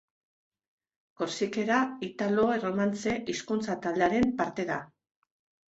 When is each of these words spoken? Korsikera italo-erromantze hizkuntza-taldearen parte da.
Korsikera 1.21 1.83
italo-erromantze 2.09 3.15
hizkuntza-taldearen 3.35 4.35
parte 4.43 4.69
da. 4.75 4.83